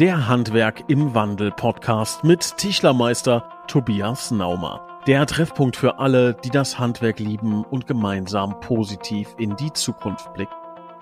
[0.00, 4.84] Der Handwerk im Wandel Podcast mit Tischlermeister Tobias Naumer.
[5.06, 10.52] Der Treffpunkt für alle, die das Handwerk lieben und gemeinsam positiv in die Zukunft blicken.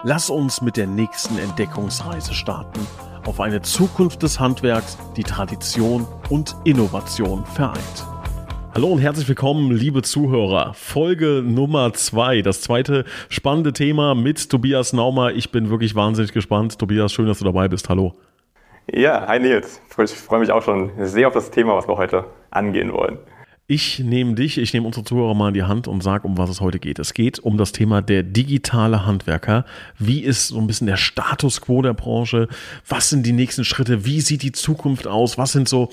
[0.02, 2.86] Lass uns mit der nächsten Entdeckungsreise starten
[3.24, 8.06] auf eine Zukunft des Handwerks, die Tradition und Innovation vereint.
[8.74, 10.74] Hallo und herzlich willkommen, liebe Zuhörer.
[10.74, 15.32] Folge Nummer zwei, das zweite spannende Thema mit Tobias Naumer.
[15.32, 16.78] Ich bin wirklich wahnsinnig gespannt.
[16.78, 17.88] Tobias, schön, dass du dabei bist.
[17.88, 18.14] Hallo.
[18.90, 19.80] Ja, hi Nils.
[19.96, 23.18] Ich freue mich auch schon sehr auf das Thema, was wir heute angehen wollen.
[23.68, 26.50] Ich nehme dich, ich nehme unsere Zuhörer mal in die Hand und sage, um was
[26.50, 26.98] es heute geht.
[26.98, 29.64] Es geht um das Thema der digitale Handwerker.
[29.98, 32.48] Wie ist so ein bisschen der Status quo der Branche?
[32.88, 34.04] Was sind die nächsten Schritte?
[34.04, 35.38] Wie sieht die Zukunft aus?
[35.38, 35.90] Was sind so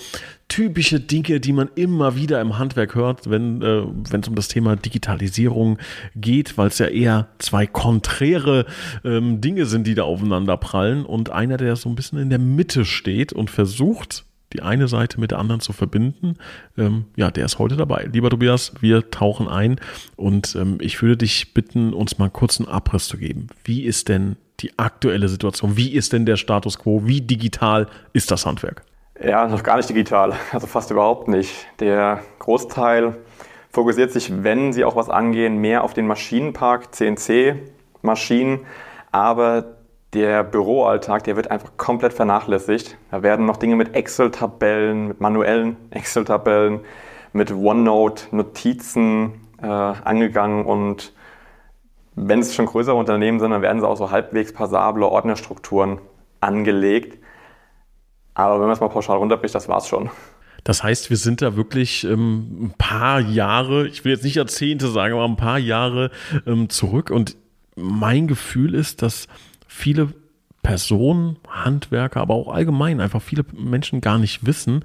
[0.47, 3.83] typische Dinge, die man immer wieder im Handwerk hört, wenn äh,
[4.17, 5.77] es um das Thema Digitalisierung
[6.15, 8.65] geht, weil es ja eher zwei konträre
[9.05, 12.39] ähm, Dinge sind, die da aufeinander prallen und einer, der so ein bisschen in der
[12.39, 16.37] Mitte steht und versucht, die eine Seite mit der anderen zu verbinden.
[16.77, 18.07] Ähm, ja, der ist heute dabei.
[18.11, 19.79] Lieber Tobias, wir tauchen ein
[20.15, 23.47] und ähm, ich würde dich bitten, uns mal kurz einen Abriss zu geben.
[23.63, 25.77] Wie ist denn die aktuelle Situation?
[25.77, 27.01] Wie ist denn der Status quo?
[27.05, 28.83] Wie digital ist das Handwerk?
[29.21, 31.67] Ja, noch gar nicht digital, also fast überhaupt nicht.
[31.79, 33.17] Der Großteil
[33.71, 38.61] fokussiert sich, wenn sie auch was angehen, mehr auf den Maschinenpark, CNC-Maschinen,
[39.11, 39.78] aber
[40.13, 42.97] der Büroalltag, der wird einfach komplett vernachlässigt.
[43.11, 46.81] Da werden noch Dinge mit Excel-Tabellen, mit manuellen Excel-Tabellen,
[47.33, 51.13] mit OneNote-Notizen äh, angegangen und
[52.15, 55.99] wenn es schon größere Unternehmen sind, dann werden sie auch so halbwegs passable Ordnerstrukturen
[56.41, 57.17] angelegt.
[58.33, 60.09] Aber wenn man es mal pauschal runterbricht, das war's schon.
[60.65, 64.89] Das heißt, wir sind da wirklich ähm, ein paar Jahre, ich will jetzt nicht Jahrzehnte
[64.89, 66.11] sagen, aber ein paar Jahre
[66.45, 67.09] ähm, zurück.
[67.09, 67.37] Und
[67.75, 69.27] mein Gefühl ist, dass
[69.79, 70.13] viele
[70.61, 74.83] Personen, Handwerker, aber auch allgemein einfach viele Menschen gar nicht wissen,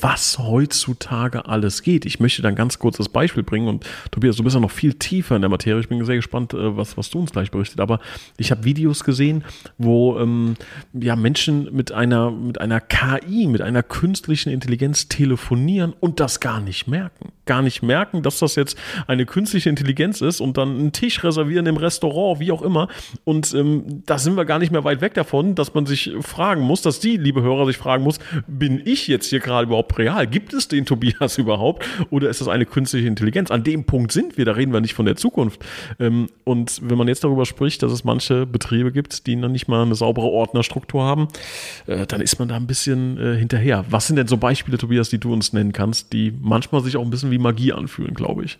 [0.00, 2.04] was heutzutage alles geht.
[2.04, 4.94] Ich möchte dann ganz kurz das Beispiel bringen und Tobias, du bist ja noch viel
[4.94, 5.80] tiefer in der Materie.
[5.80, 7.80] Ich bin sehr gespannt, äh, was, was du uns gleich berichtet.
[7.80, 8.00] Aber
[8.36, 9.44] ich habe Videos gesehen,
[9.78, 10.56] wo ähm,
[10.92, 16.60] ja, Menschen mit einer, mit einer KI, mit einer künstlichen Intelligenz telefonieren und das gar
[16.60, 17.32] nicht merken.
[17.46, 21.66] Gar nicht merken, dass das jetzt eine künstliche Intelligenz ist und dann einen Tisch reservieren
[21.66, 22.88] im Restaurant, wie auch immer.
[23.24, 26.62] Und ähm, da sind wir gar nicht mehr weit weg davon, dass man sich fragen
[26.62, 29.98] muss, dass die, liebe Hörer, sich fragen muss, bin ich jetzt hier gerade überhaupt überhaupt
[29.98, 30.26] real?
[30.26, 31.86] Gibt es den Tobias überhaupt?
[32.10, 33.50] Oder ist das eine künstliche Intelligenz?
[33.50, 35.64] An dem Punkt sind wir, da reden wir nicht von der Zukunft.
[35.98, 39.68] Ähm, und wenn man jetzt darüber spricht, dass es manche Betriebe gibt, die noch nicht
[39.68, 41.28] mal eine saubere Ordnerstruktur haben,
[41.86, 43.84] äh, dann ist man da ein bisschen äh, hinterher.
[43.90, 47.02] Was sind denn so Beispiele, Tobias, die du uns nennen kannst, die manchmal sich auch
[47.02, 48.58] ein bisschen wie Magie anfühlen, glaube ich?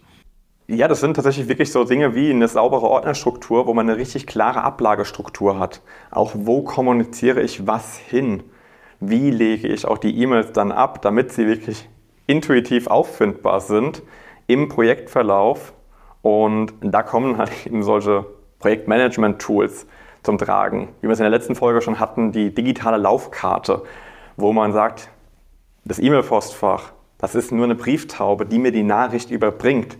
[0.67, 4.27] Ja, das sind tatsächlich wirklich so Dinge wie eine saubere Ordnerstruktur, wo man eine richtig
[4.27, 5.83] klare Ablagestruktur hat.
[6.11, 8.43] Auch wo kommuniziere ich was hin?
[9.09, 11.89] Wie lege ich auch die E-Mails dann ab, damit sie wirklich
[12.27, 14.03] intuitiv auffindbar sind
[14.47, 15.73] im Projektverlauf.
[16.23, 18.27] Und da kommen halt eben solche
[18.61, 19.87] Projektmanagement-Tools
[20.23, 20.89] zum Tragen.
[21.01, 23.83] Wie wir es in der letzten Folge schon hatten, die digitale Laufkarte,
[24.37, 25.11] wo man sagt,
[25.85, 29.99] das E-Mail-Postfach, das ist nur eine Brieftaube, die mir die Nachricht überbringt.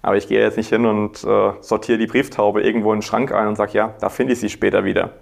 [0.00, 3.32] Aber ich gehe jetzt nicht hin und äh, sortiere die Brieftaube irgendwo in den Schrank
[3.32, 5.14] ein und sage, ja, da finde ich sie später wieder.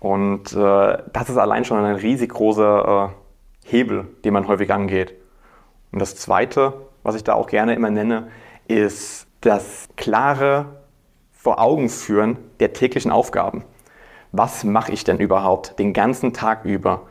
[0.00, 5.14] Und äh, das ist allein schon ein riesig großer äh, Hebel, den man häufig angeht.
[5.92, 8.28] Und das Zweite, was ich da auch gerne immer nenne,
[8.68, 10.66] ist das klare
[11.32, 13.64] vor Augen führen der täglichen Aufgaben.
[14.32, 17.06] Was mache ich denn überhaupt den ganzen Tag über?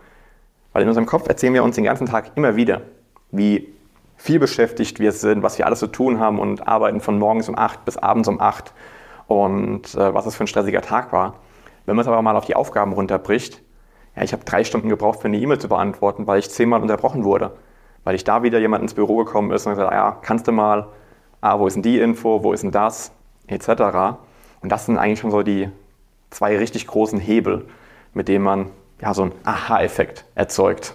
[0.74, 2.82] Weil in unserem Kopf erzählen wir uns den ganzen Tag immer wieder,
[3.32, 3.74] wie
[4.16, 7.58] viel beschäftigt wir sind, was wir alles zu tun haben und arbeiten von morgens um
[7.58, 8.74] 8 bis abends um 8
[9.28, 11.36] und äh, was es für ein stressiger Tag war.
[11.88, 13.64] Wenn man es aber mal auf die Aufgaben runterbricht,
[14.16, 17.24] ja, ich habe drei Stunden gebraucht, für eine E-Mail zu beantworten, weil ich zehnmal unterbrochen
[17.24, 17.54] wurde.
[18.04, 20.90] Weil ich da wieder jemand ins Büro gekommen ist und gesagt, ja, kannst du mal,
[21.40, 23.14] ah, wo ist denn die Info, wo ist denn das,
[23.48, 23.70] etc.
[24.62, 25.70] Und das sind eigentlich schon so die
[26.30, 27.66] zwei richtig großen Hebel,
[28.14, 28.70] mit denen man
[29.00, 30.94] ja so einen Aha-Effekt erzeugt.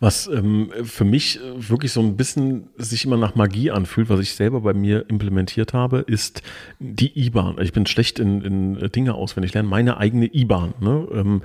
[0.00, 4.20] Was ähm, für mich äh, wirklich so ein bisschen sich immer nach Magie anfühlt, was
[4.20, 6.42] ich selber bei mir implementiert habe, ist
[6.78, 7.60] die IBAN.
[7.60, 9.68] Ich bin schlecht in, in Dinge auswendig lernen.
[9.68, 11.42] Meine eigene IBAN ne, ähm,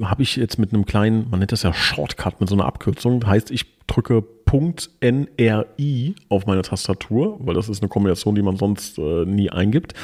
[0.00, 3.26] habe ich jetzt mit einem kleinen, man nennt das ja Shortcut, mit so einer Abkürzung.
[3.26, 8.98] Heißt, ich drücke .nri auf meiner Tastatur, weil das ist eine Kombination, die man sonst
[8.98, 9.94] äh, nie eingibt.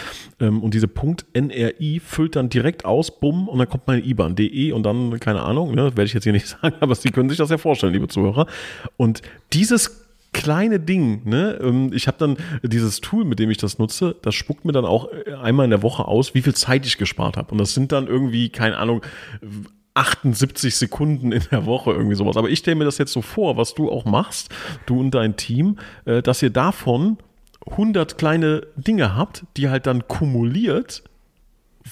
[0.40, 0.88] Ähm, und diese
[1.34, 5.42] .nri füllt dann direkt aus, bumm, und dann kommt meine IBAN, de und dann, keine
[5.42, 7.92] Ahnung, ne, werde ich jetzt hier nicht sagen, aber Sie können sich das ja vorstellen,
[7.92, 8.46] liebe Zuhörer.
[8.96, 10.04] Und dieses
[10.34, 11.58] kleine Ding, ne?
[11.62, 14.84] Ähm, ich habe dann dieses Tool, mit dem ich das nutze, das spuckt mir dann
[14.84, 17.52] auch äh, einmal in der Woche aus, wie viel Zeit ich gespart habe.
[17.52, 19.00] Und das sind dann irgendwie, keine Ahnung,
[19.94, 22.36] 78 Sekunden in der Woche, irgendwie sowas.
[22.36, 24.52] Aber ich stelle mir das jetzt so vor, was du auch machst,
[24.86, 27.18] du und dein Team, äh, dass ihr davon
[27.66, 31.04] 100 kleine Dinge habt, die halt dann kumuliert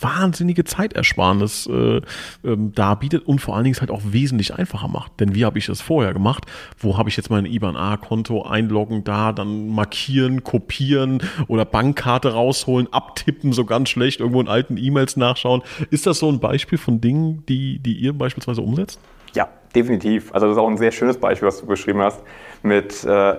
[0.01, 2.01] wahnsinnige Zeitersparnis äh,
[2.45, 5.21] ähm, darbietet und vor allen Dingen es halt auch wesentlich einfacher macht.
[5.21, 6.47] Denn wie habe ich das vorher gemacht?
[6.79, 13.53] Wo habe ich jetzt mein IBAN-A-Konto einloggen, da dann markieren, kopieren oder Bankkarte rausholen, abtippen,
[13.53, 15.63] so ganz schlecht, irgendwo in alten E-Mails nachschauen.
[15.91, 19.01] Ist das so ein Beispiel von Dingen, die, die ihr beispielsweise umsetzt?
[19.35, 20.33] Ja, definitiv.
[20.33, 22.23] Also das ist auch ein sehr schönes Beispiel, was du beschrieben hast,
[22.63, 23.37] mit äh,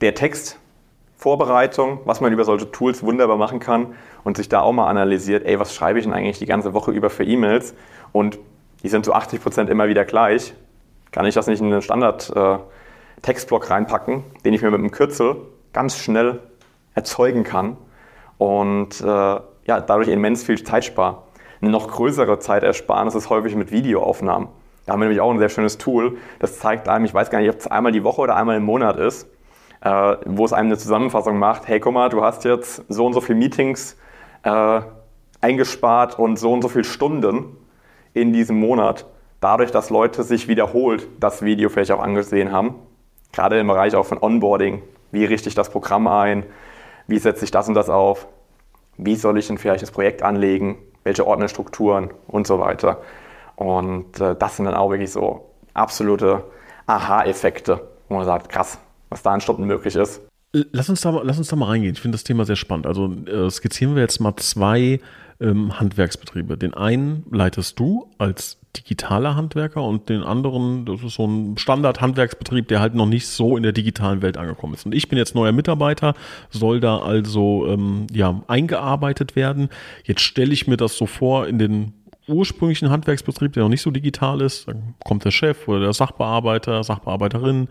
[0.00, 0.58] der Text,
[1.22, 5.46] Vorbereitung, was man über solche Tools wunderbar machen kann und sich da auch mal analysiert,
[5.46, 7.74] ey, was schreibe ich denn eigentlich die ganze Woche über für E-Mails?
[8.10, 8.40] Und
[8.82, 10.52] die sind zu 80 Prozent immer wieder gleich.
[11.12, 15.36] Kann ich das nicht in einen Standard-Textblock äh, reinpacken, den ich mir mit einem Kürzel
[15.72, 16.40] ganz schnell
[16.96, 17.76] erzeugen kann
[18.38, 21.18] und äh, ja, dadurch immens viel Zeit spare.
[21.60, 24.48] Eine noch größere Zeitersparnis ist häufig mit Videoaufnahmen.
[24.86, 27.38] Da haben wir nämlich auch ein sehr schönes Tool, das zeigt einem, ich weiß gar
[27.38, 29.28] nicht, ob es einmal die Woche oder einmal im Monat ist,
[29.82, 33.12] äh, wo es einem eine Zusammenfassung macht, hey guck mal, du hast jetzt so und
[33.12, 33.96] so viele Meetings
[34.44, 34.80] äh,
[35.40, 37.56] eingespart und so und so viele Stunden
[38.14, 39.06] in diesem Monat,
[39.40, 42.76] dadurch, dass Leute sich wiederholt das Video vielleicht auch angesehen haben.
[43.32, 46.44] Gerade im Bereich auch von Onboarding, wie richte ich das Programm ein,
[47.06, 48.28] wie setze ich das und das auf,
[48.98, 53.00] wie soll ich denn vielleicht das Projekt anlegen, welche Ordnerstrukturen und so weiter.
[53.56, 56.44] Und äh, das sind dann auch wirklich so absolute
[56.86, 58.78] Aha-Effekte, wo man sagt, krass,
[59.12, 60.20] was da in Stunden möglich ist.
[60.52, 61.94] Lass uns da, lass uns da mal reingehen.
[61.94, 62.86] Ich finde das Thema sehr spannend.
[62.86, 65.00] Also äh, skizzieren wir jetzt mal zwei
[65.40, 66.58] ähm, Handwerksbetriebe.
[66.58, 72.68] Den einen leitest du als digitaler Handwerker und den anderen, das ist so ein Standard-Handwerksbetrieb,
[72.68, 74.86] der halt noch nicht so in der digitalen Welt angekommen ist.
[74.86, 76.14] Und ich bin jetzt neuer Mitarbeiter,
[76.50, 79.68] soll da also ähm, ja, eingearbeitet werden.
[80.04, 81.92] Jetzt stelle ich mir das so vor in den
[82.28, 86.84] ursprünglichen Handwerksbetrieb, der noch nicht so digital ist, dann kommt der Chef oder der Sachbearbeiter,
[86.84, 87.68] Sachbearbeiterin,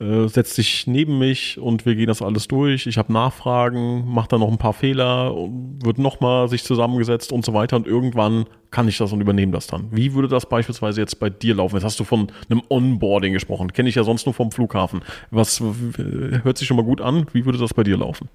[0.00, 2.86] äh, setzt sich neben mich und wir gehen das alles durch.
[2.86, 7.52] Ich habe Nachfragen, mache dann noch ein paar Fehler, wird nochmal sich zusammengesetzt und so
[7.52, 9.88] weiter und irgendwann kann ich das und übernehme das dann.
[9.90, 11.76] Wie würde das beispielsweise jetzt bei dir laufen?
[11.76, 15.02] Jetzt hast du von einem Onboarding gesprochen, kenne ich ja sonst nur vom Flughafen.
[15.30, 17.26] Was hört sich schon mal gut an?
[17.32, 18.28] Wie würde das bei dir laufen?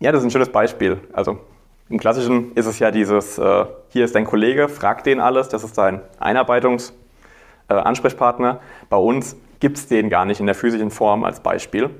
[0.00, 0.98] Ja, das ist ein schönes Beispiel.
[1.12, 1.38] Also
[1.88, 5.64] im Klassischen ist es ja dieses, äh, hier ist dein Kollege, frag den alles, das
[5.64, 8.54] ist dein Einarbeitungsansprechpartner.
[8.54, 8.58] Äh,
[8.90, 11.90] Bei uns gibt es den gar nicht in der physischen Form als Beispiel,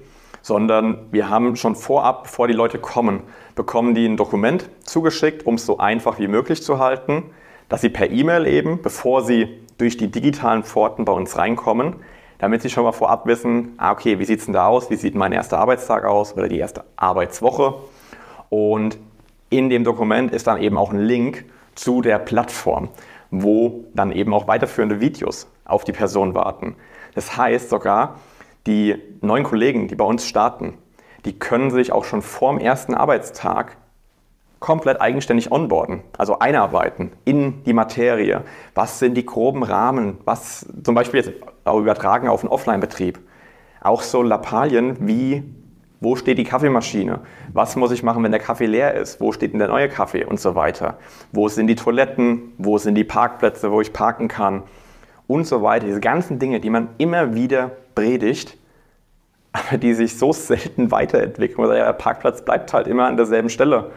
[0.43, 3.23] sondern wir haben schon vorab, bevor die Leute kommen,
[3.55, 7.23] bekommen die ein Dokument zugeschickt, um es so einfach wie möglich zu halten,
[7.69, 11.97] dass sie per E-Mail eben, bevor sie durch die digitalen Pforten bei uns reinkommen,
[12.39, 14.97] damit sie schon mal vorab wissen, ah, okay, wie sieht es denn da aus, wie
[14.97, 17.75] sieht mein erster Arbeitstag aus oder die erste Arbeitswoche.
[18.51, 18.99] Und
[19.51, 21.45] in dem Dokument ist dann eben auch ein Link
[21.75, 22.89] zu der Plattform,
[23.31, 26.77] wo dann eben auch weiterführende Videos auf die Person warten.
[27.15, 28.17] Das heißt sogar,
[28.67, 30.75] die neuen Kollegen, die bei uns starten,
[31.25, 33.77] die können sich auch schon vorm ersten Arbeitstag
[34.59, 38.43] komplett eigenständig onboarden, also einarbeiten in die Materie.
[38.75, 40.19] Was sind die groben Rahmen?
[40.25, 41.33] Was zum Beispiel jetzt
[41.67, 43.19] übertragen auf einen Offline-Betrieb?
[43.81, 45.45] Auch so Lappalien wie
[46.01, 47.21] wo steht die Kaffeemaschine?
[47.53, 49.21] Was muss ich machen, wenn der Kaffee leer ist?
[49.21, 50.99] Wo steht denn der neue Kaffee und so weiter?
[51.33, 52.53] Wo sind die Toiletten?
[52.59, 54.63] Wo sind die Parkplätze, wo ich parken kann?
[55.27, 55.87] Und so weiter.
[55.87, 58.59] Diese ganzen Dinge, die man immer wieder predigt,
[59.53, 61.69] aber die sich so selten weiterentwickeln.
[61.71, 63.91] Der Parkplatz bleibt halt immer an derselben Stelle.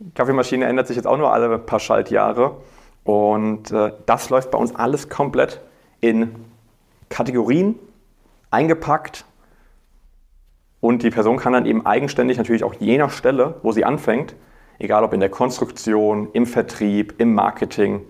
[0.00, 2.56] Die Kaffeemaschine ändert sich jetzt auch nur alle paar Schaltjahre.
[3.04, 5.60] Und äh, das läuft bei uns alles komplett
[6.00, 6.34] in
[7.08, 7.76] Kategorien
[8.50, 9.24] eingepackt
[10.82, 14.34] und die Person kann dann eben eigenständig natürlich auch je nach Stelle, wo sie anfängt,
[14.80, 18.00] egal ob in der Konstruktion, im Vertrieb, im Marketing,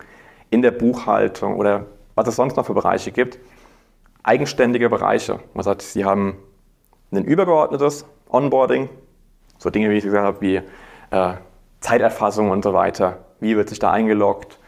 [0.48, 3.38] in der Buchhaltung oder was es sonst noch für Bereiche gibt,
[4.22, 5.40] eigenständige Bereiche.
[5.52, 6.38] Man sagt, sie haben
[7.10, 8.88] ein übergeordnetes Onboarding,
[9.58, 10.62] so Dinge, wie ich gesagt habe, wie
[11.10, 11.34] äh,
[11.80, 13.18] Zeiterfassung und so weiter.
[13.38, 14.58] Wie wird sich da eingeloggt?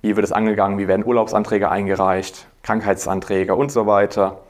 [0.00, 0.78] Wie wird es angegangen?
[0.78, 2.46] Wie werden Urlaubsanträge eingereicht?
[2.62, 4.42] Krankheitsanträge und so weiter.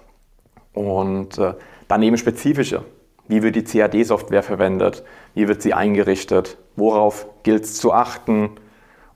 [0.74, 1.54] Und äh,
[1.88, 2.84] Daneben spezifische.
[3.28, 5.04] Wie wird die CAD-Software verwendet?
[5.34, 6.58] Wie wird sie eingerichtet?
[6.76, 8.50] Worauf gilt es zu achten?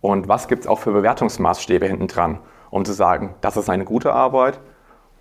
[0.00, 2.38] Und was gibt es auch für Bewertungsmaßstäbe hinten dran,
[2.70, 4.60] um zu sagen, das ist eine gute Arbeit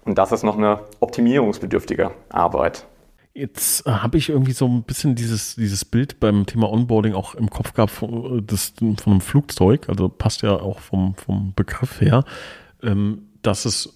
[0.05, 2.87] und das ist noch eine optimierungsbedürftige Arbeit.
[3.33, 7.35] Jetzt äh, habe ich irgendwie so ein bisschen dieses, dieses Bild beim Thema Onboarding auch
[7.35, 12.01] im Kopf gehabt von, das, von einem Flugzeug, also passt ja auch vom, vom Begriff
[12.01, 12.23] her,
[12.81, 13.93] ähm, dass es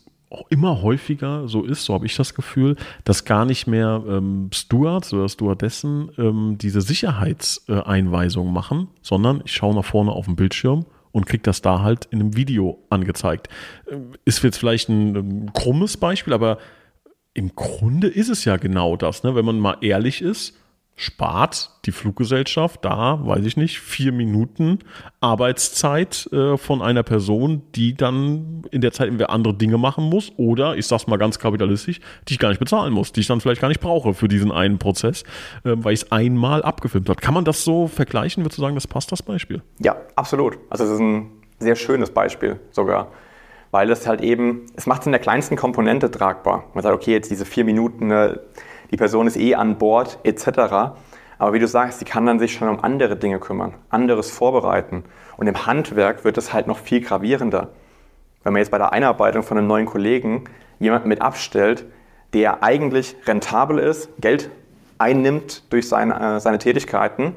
[0.50, 5.14] immer häufiger so ist, so habe ich das Gefühl, dass gar nicht mehr ähm, Stewards
[5.14, 11.26] oder Stewardessen ähm, diese Sicherheitseinweisungen machen, sondern ich schaue nach vorne auf den Bildschirm und
[11.26, 13.48] kriegt das da halt in einem Video angezeigt.
[14.26, 16.58] Ist jetzt vielleicht ein, ein krummes Beispiel, aber
[17.34, 19.36] im Grunde ist es ja genau das, ne?
[19.36, 20.58] wenn man mal ehrlich ist
[20.96, 24.80] spart die Fluggesellschaft da, weiß ich nicht, vier Minuten
[25.22, 30.32] Arbeitszeit äh, von einer Person, die dann in der Zeit entweder andere Dinge machen muss
[30.38, 33.42] oder, ich sag's mal ganz kapitalistisch, die ich gar nicht bezahlen muss, die ich dann
[33.42, 35.24] vielleicht gar nicht brauche für diesen einen Prozess,
[35.64, 37.20] äh, weil ich es einmal abgefilmt habe.
[37.20, 38.44] Kann man das so vergleichen?
[38.44, 39.64] Würdest du sagen, das passt das Beispiel?
[39.80, 40.58] Ja, absolut.
[40.70, 43.12] Also es ist ein sehr schönes Beispiel sogar
[43.72, 46.66] weil es halt eben, es macht es in der kleinsten Komponente tragbar.
[46.76, 48.40] Man sagt, okay, jetzt diese vier Minuten, ne,
[48.94, 50.94] die Person ist eh an Bord etc.
[51.40, 55.04] Aber wie du sagst, sie kann dann sich schon um andere Dinge kümmern, anderes vorbereiten.
[55.36, 57.70] Und im Handwerk wird es halt noch viel gravierender.
[58.44, 60.44] Wenn man jetzt bei der Einarbeitung von einem neuen Kollegen
[60.78, 61.86] jemanden mit abstellt,
[62.34, 64.52] der eigentlich rentabel ist, Geld
[65.00, 67.34] einnimmt durch seine, äh, seine Tätigkeiten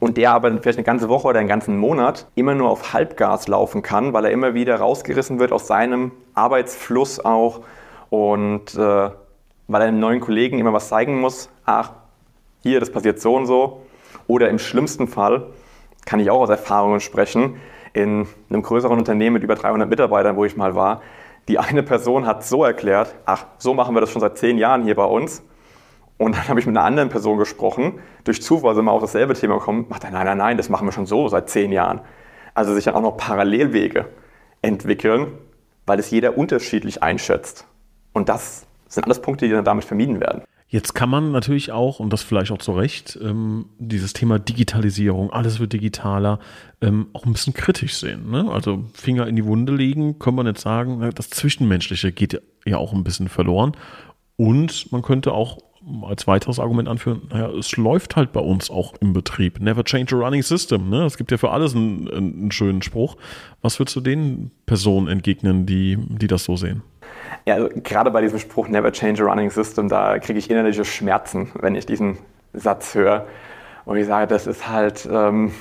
[0.00, 3.46] und der aber vielleicht eine ganze Woche oder einen ganzen Monat immer nur auf Halbgas
[3.46, 7.60] laufen kann, weil er immer wieder rausgerissen wird aus seinem Arbeitsfluss auch
[8.10, 9.10] und äh,
[9.68, 11.92] weil einem neuen Kollegen immer was zeigen muss, ach,
[12.62, 13.82] hier, das passiert so und so.
[14.26, 15.46] Oder im schlimmsten Fall,
[16.04, 17.60] kann ich auch aus Erfahrungen sprechen,
[17.92, 21.02] in einem größeren Unternehmen mit über 300 Mitarbeitern, wo ich mal war,
[21.48, 24.82] die eine Person hat so erklärt, ach, so machen wir das schon seit zehn Jahren
[24.82, 25.42] hier bei uns.
[26.18, 29.34] Und dann habe ich mit einer anderen Person gesprochen, durch Zufall sind wir auf dasselbe
[29.34, 32.00] Thema gekommen, macht er, nein, nein, nein, das machen wir schon so seit zehn Jahren.
[32.54, 34.06] Also sich dann auch noch Parallelwege
[34.60, 35.38] entwickeln,
[35.86, 37.66] weil es jeder unterschiedlich einschätzt.
[38.12, 40.42] Und das das sind alles Punkte, die dann damit vermieden werden.
[40.70, 45.30] Jetzt kann man natürlich auch, und das vielleicht auch zu Recht, ähm, dieses Thema Digitalisierung,
[45.30, 46.40] alles wird digitaler,
[46.82, 48.30] ähm, auch ein bisschen kritisch sehen.
[48.30, 48.50] Ne?
[48.50, 52.92] Also Finger in die Wunde legen, kann man jetzt sagen, das Zwischenmenschliche geht ja auch
[52.92, 53.72] ein bisschen verloren.
[54.36, 55.58] Und man könnte auch
[56.02, 59.60] als weiteres Argument anführen, naja, es läuft halt bei uns auch im Betrieb.
[59.60, 60.90] Never change a running system.
[60.90, 61.04] Ne?
[61.04, 63.16] Es gibt ja für alles einen, einen schönen Spruch.
[63.62, 66.82] Was würdest du den Personen entgegnen, die, die das so sehen?
[67.44, 70.84] Ja, also gerade bei diesem Spruch Never change a running system, da kriege ich innerliche
[70.84, 72.18] Schmerzen, wenn ich diesen
[72.52, 73.26] Satz höre.
[73.84, 75.52] Und ich sage, das ist halt ähm,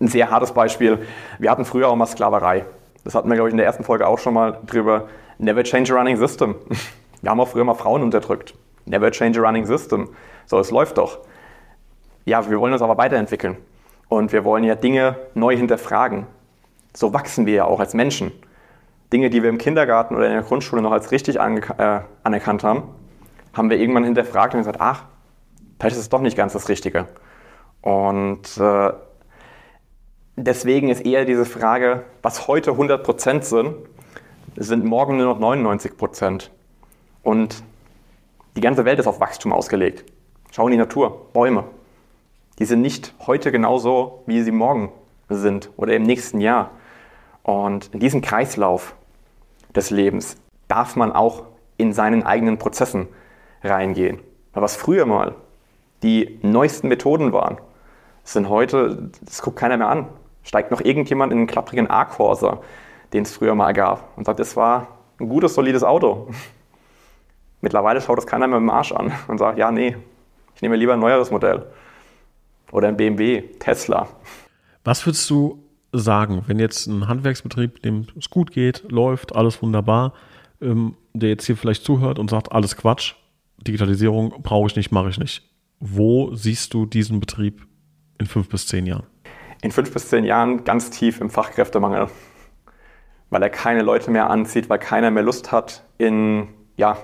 [0.00, 1.06] ein sehr hartes Beispiel.
[1.38, 2.64] Wir hatten früher auch mal Sklaverei.
[3.04, 5.08] Das hatten wir, glaube ich, in der ersten Folge auch schon mal drüber.
[5.38, 6.56] Never change a running system.
[7.22, 8.54] Wir haben auch früher mal Frauen unterdrückt.
[8.84, 10.10] Never change a running system.
[10.46, 11.18] So, es läuft doch.
[12.24, 13.56] Ja, wir wollen uns aber weiterentwickeln.
[14.08, 16.26] Und wir wollen ja Dinge neu hinterfragen.
[16.92, 18.32] So wachsen wir ja auch als Menschen.
[19.12, 22.82] Dinge, die wir im Kindergarten oder in der Grundschule noch als richtig äh, anerkannt haben,
[23.52, 25.04] haben wir irgendwann hinterfragt und gesagt, ach,
[25.78, 27.06] vielleicht ist es doch nicht ganz das Richtige.
[27.82, 28.92] Und äh,
[30.36, 33.76] deswegen ist eher diese Frage, was heute 100% sind,
[34.56, 36.50] sind morgen nur noch 99%.
[37.22, 37.62] Und
[38.56, 40.04] die ganze Welt ist auf Wachstum ausgelegt.
[40.50, 41.64] Schau in die Natur, Bäume.
[42.58, 44.90] Die sind nicht heute genauso, wie sie morgen
[45.28, 46.70] sind oder im nächsten Jahr.
[47.46, 48.96] Und in diesen Kreislauf
[49.72, 50.36] des Lebens
[50.66, 51.44] darf man auch
[51.76, 53.06] in seinen eigenen Prozessen
[53.62, 54.18] reingehen.
[54.52, 55.36] Was früher mal
[56.02, 57.58] die neuesten Methoden waren,
[58.24, 60.08] sind heute, das guckt keiner mehr an.
[60.42, 62.62] Steigt noch irgendjemand in einen klapprigen A-Corsa,
[63.12, 64.88] den es früher mal gab, und sagt, das war
[65.20, 66.28] ein gutes, solides Auto.
[67.60, 69.96] Mittlerweile schaut das keiner mehr dem Arsch an und sagt, ja, nee,
[70.56, 71.64] ich nehme lieber ein neueres Modell.
[72.72, 74.08] Oder ein BMW, Tesla.
[74.82, 75.62] Was würdest du
[75.98, 80.12] sagen, wenn jetzt ein Handwerksbetrieb, dem es gut geht, läuft, alles wunderbar,
[80.60, 83.14] ähm, der jetzt hier vielleicht zuhört und sagt, alles Quatsch,
[83.58, 85.42] Digitalisierung brauche ich nicht, mache ich nicht.
[85.80, 87.66] Wo siehst du diesen Betrieb
[88.18, 89.06] in fünf bis zehn Jahren?
[89.62, 92.08] In fünf bis zehn Jahren ganz tief im Fachkräftemangel,
[93.30, 96.98] weil er keine Leute mehr anzieht, weil keiner mehr Lust hat, in ja,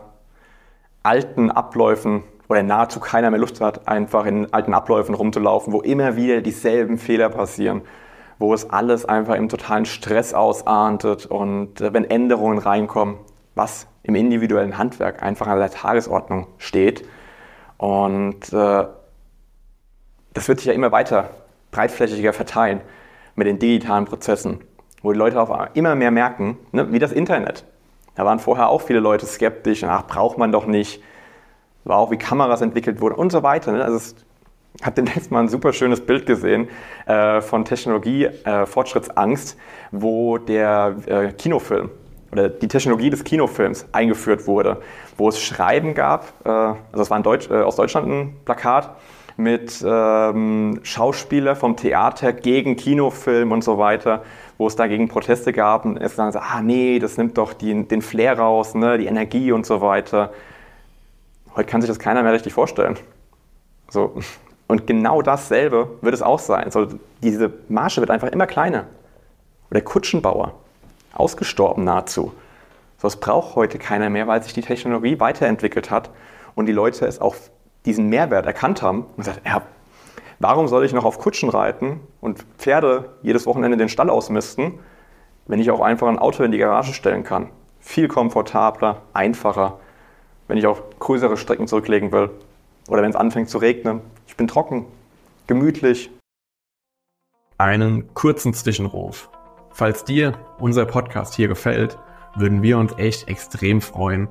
[1.02, 6.16] alten Abläufen oder nahezu keiner mehr Lust hat, einfach in alten Abläufen rumzulaufen, wo immer
[6.16, 7.82] wieder dieselben Fehler passieren
[8.42, 13.16] wo es alles einfach im totalen Stress ausartet und äh, wenn Änderungen reinkommen,
[13.54, 17.08] was im individuellen Handwerk einfach an der Tagesordnung steht.
[17.78, 18.84] Und äh,
[20.34, 21.30] das wird sich ja immer weiter
[21.70, 22.80] breitflächiger verteilen
[23.36, 24.58] mit den digitalen Prozessen,
[25.02, 27.64] wo die Leute auch immer mehr merken, ne, wie das Internet.
[28.16, 31.00] Da waren vorher auch viele Leute skeptisch, ach, braucht man doch nicht.
[31.84, 33.70] War auch, wie Kameras entwickelt wurden und so weiter.
[33.70, 33.84] Ne?
[33.84, 34.16] Also es
[34.80, 36.68] habe demnächst mal ein super schönes Bild gesehen
[37.06, 39.56] äh, von Technologie äh, Fortschrittsangst,
[39.90, 41.90] wo der äh, Kinofilm
[42.32, 44.80] oder die Technologie des Kinofilms eingeführt wurde,
[45.18, 48.96] wo es Schreiben gab, äh, also es war Deutsch, äh, aus Deutschland ein Plakat
[49.36, 54.22] mit ähm, Schauspieler vom Theater gegen Kinofilm und so weiter,
[54.58, 58.02] wo es dagegen Proteste gab und es sagen, ah nee, das nimmt doch die, den
[58.02, 60.32] Flair raus, ne, die Energie und so weiter.
[61.56, 62.96] Heute kann sich das keiner mehr richtig vorstellen.
[63.88, 64.14] So,
[64.66, 66.70] und genau dasselbe wird es auch sein.
[66.70, 66.88] So,
[67.22, 68.86] diese Marge wird einfach immer kleiner.
[69.70, 70.54] Oder Kutschenbauer,
[71.14, 72.32] ausgestorben nahezu.
[72.98, 76.10] So was braucht heute keiner mehr, weil sich die Technologie weiterentwickelt hat
[76.54, 77.34] und die Leute es auch
[77.84, 79.62] diesen Mehrwert erkannt haben und gesagt, ja,
[80.38, 84.78] warum soll ich noch auf Kutschen reiten und Pferde jedes Wochenende den Stall ausmisten,
[85.46, 87.48] wenn ich auch einfach ein Auto in die Garage stellen kann?
[87.80, 89.80] Viel komfortabler, einfacher,
[90.46, 92.30] wenn ich auch größere Strecken zurücklegen will
[92.88, 94.00] oder wenn es anfängt zu regnen.
[94.26, 94.86] Ich bin trocken,
[95.46, 96.10] gemütlich.
[97.58, 99.30] Einen kurzen Zwischenruf.
[99.70, 101.98] Falls dir unser Podcast hier gefällt,
[102.34, 104.28] würden wir uns echt extrem freuen,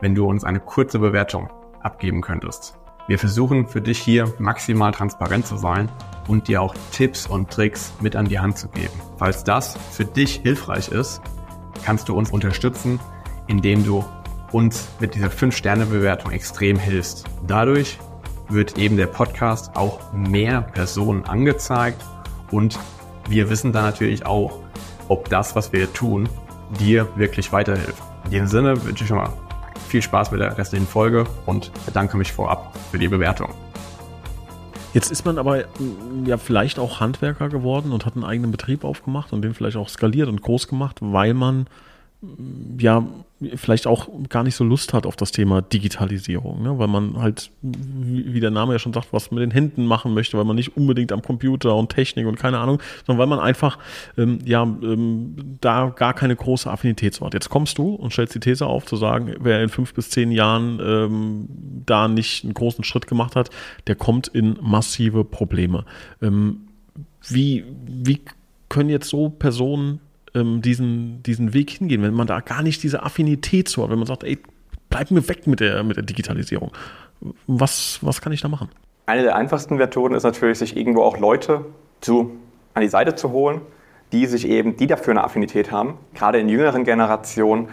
[0.00, 1.50] wenn du uns eine kurze Bewertung
[1.82, 2.78] abgeben könntest.
[3.06, 5.90] Wir versuchen für dich hier maximal transparent zu sein
[6.28, 8.92] und dir auch Tipps und Tricks mit an die Hand zu geben.
[9.16, 11.22] Falls das für dich hilfreich ist,
[11.84, 13.00] kannst du uns unterstützen,
[13.46, 14.04] indem du
[14.52, 17.24] uns mit dieser 5-Sterne-Bewertung extrem hilfst.
[17.46, 17.98] Dadurch
[18.48, 22.02] wird eben der Podcast auch mehr Personen angezeigt
[22.50, 22.78] und
[23.28, 24.60] wir wissen dann natürlich auch,
[25.08, 26.28] ob das, was wir tun,
[26.78, 28.02] dir wirklich weiterhilft.
[28.24, 29.32] In diesem Sinne wünsche ich schon mal
[29.88, 33.54] viel Spaß mit der restlichen Folge und bedanke mich vorab für die Bewertung.
[34.94, 38.84] Jetzt ist man aber mm, ja vielleicht auch Handwerker geworden und hat einen eigenen Betrieb
[38.84, 41.66] aufgemacht und den vielleicht auch skaliert und groß gemacht, weil man
[42.78, 43.06] ja
[43.54, 46.76] vielleicht auch gar nicht so Lust hat auf das Thema Digitalisierung, ne?
[46.76, 50.36] weil man halt, wie der Name ja schon sagt, was mit den Händen machen möchte,
[50.36, 53.78] weil man nicht unbedingt am Computer und Technik und keine Ahnung, sondern weil man einfach
[54.16, 57.34] ähm, ja ähm, da gar keine große Affinität so hat.
[57.34, 60.32] Jetzt kommst du und stellst die These auf, zu sagen, wer in fünf bis zehn
[60.32, 61.48] Jahren ähm,
[61.86, 63.50] da nicht einen großen Schritt gemacht hat,
[63.86, 65.84] der kommt in massive Probleme.
[66.20, 66.62] Ähm,
[67.28, 68.20] wie, wie
[68.68, 70.00] können jetzt so Personen
[70.34, 73.98] ähm, diesen, diesen Weg hingehen, wenn man da gar nicht diese Affinität zu hat, wenn
[73.98, 74.38] man sagt, ey,
[74.90, 76.72] bleib mir weg mit der, mit der Digitalisierung.
[77.46, 78.68] Was, was kann ich da machen?
[79.06, 81.64] Eine der einfachsten Methoden ist natürlich, sich irgendwo auch Leute
[82.00, 82.32] zu,
[82.74, 83.60] an die Seite zu holen,
[84.12, 85.94] die sich eben, die dafür eine Affinität haben.
[86.14, 87.68] Gerade in jüngeren Generationen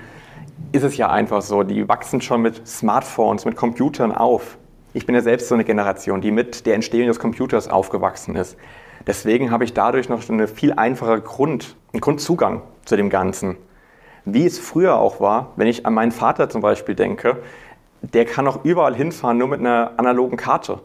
[0.72, 4.58] ist es ja einfach so, die wachsen schon mit Smartphones, mit Computern auf.
[4.94, 8.58] Ich bin ja selbst so eine Generation, die mit der Entstehung des Computers aufgewachsen ist.
[9.08, 13.58] Deswegen habe ich dadurch noch eine viel einfache Grund, einen Grundzugang zu dem Ganzen.
[14.26, 17.38] Wie es früher auch war, wenn ich an meinen Vater zum Beispiel denke,
[18.02, 20.80] der kann auch überall hinfahren, nur mit einer analogen Karte.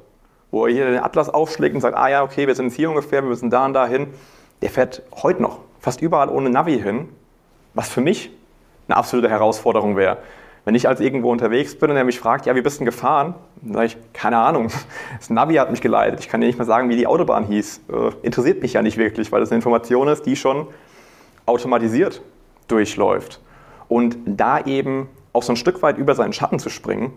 [0.50, 2.90] Wo er hier den Atlas aufschlägt und sagt, ah ja, okay, wir sind jetzt hier
[2.90, 4.08] ungefähr, wir müssen da und da hin.
[4.62, 7.08] Der fährt heute noch fast überall ohne Navi hin,
[7.72, 8.30] was für mich
[8.88, 10.18] eine absolute Herausforderung wäre.
[10.64, 13.34] Wenn ich als irgendwo unterwegs bin und er mich fragt, ja, wie bist du gefahren?
[13.62, 14.68] Dann sage ich, keine Ahnung.
[15.18, 16.20] Das Navi hat mich geleitet.
[16.20, 17.80] Ich kann dir nicht mal sagen, wie die Autobahn hieß.
[17.88, 20.66] Äh, interessiert mich ja nicht wirklich, weil das eine Information ist, die schon
[21.46, 22.22] automatisiert
[22.68, 23.40] durchläuft.
[23.88, 27.12] Und da eben auch so ein Stück weit über seinen Schatten zu springen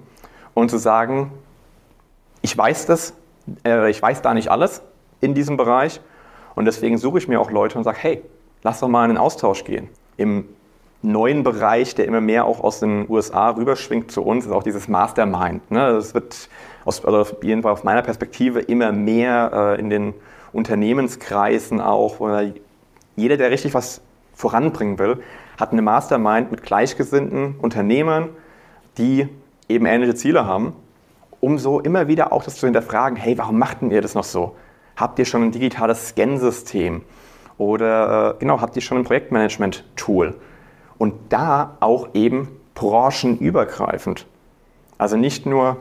[0.53, 1.31] und zu sagen,
[2.41, 3.13] ich weiß das,
[3.65, 4.81] äh, ich weiß da nicht alles
[5.21, 6.01] in diesem Bereich
[6.55, 8.21] und deswegen suche ich mir auch Leute und sage, hey,
[8.63, 9.89] lass doch mal in den Austausch gehen.
[10.17, 10.45] Im
[11.03, 14.87] neuen Bereich, der immer mehr auch aus den USA rüberschwingt zu uns, ist auch dieses
[14.87, 15.69] Mastermind.
[15.69, 15.93] Ne?
[15.93, 16.49] Das wird
[16.85, 20.13] aus, also auf jeden Fall aus meiner Perspektive immer mehr äh, in den
[20.53, 22.19] Unternehmenskreisen auch.
[23.15, 24.01] Jeder, der richtig was
[24.33, 25.21] voranbringen will,
[25.59, 28.29] hat eine Mastermind mit gleichgesinnten Unternehmern,
[28.97, 29.27] die
[29.69, 30.73] eben ähnliche Ziele haben,
[31.39, 34.23] um so immer wieder auch das zu hinterfragen, hey, warum macht denn ihr das noch
[34.23, 34.55] so?
[34.95, 37.01] Habt ihr schon ein digitales Scan-System?
[37.57, 40.35] Oder äh, genau, habt ihr schon ein Projektmanagement-Tool?
[40.97, 44.25] Und da auch eben branchenübergreifend.
[44.97, 45.77] Also nicht nur,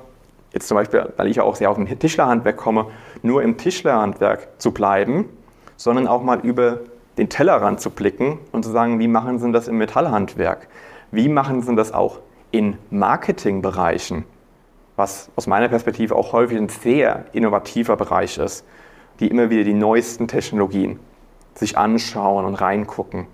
[0.53, 2.87] jetzt zum Beispiel, weil ich ja auch sehr auf dem Tischlerhandwerk komme,
[3.23, 5.29] nur im Tischlerhandwerk zu bleiben,
[5.77, 6.81] sondern auch mal über
[7.19, 10.69] den Tellerrand zu blicken und zu sagen, wie machen sie das im Metallhandwerk?
[11.11, 12.21] Wie machen sie das auch
[12.51, 14.25] in Marketingbereichen?
[14.97, 18.65] Was aus meiner Perspektive auch häufig ein sehr innovativer Bereich ist,
[19.21, 20.99] die immer wieder die neuesten Technologien
[21.55, 23.27] sich anschauen und reingucken.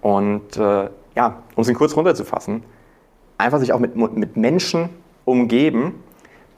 [0.00, 2.62] Und äh, ja, um es in kurz runterzufassen,
[3.38, 4.90] einfach sich auch mit, mit Menschen
[5.24, 6.02] umgeben,